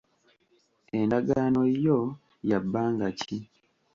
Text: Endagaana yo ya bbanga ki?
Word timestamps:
Endagaana 0.97 1.61
yo 1.85 1.99
ya 2.49 2.59
bbanga 2.63 3.07
ki? 3.19 3.39